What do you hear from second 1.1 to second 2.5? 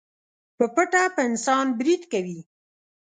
په انسان بريد کوي.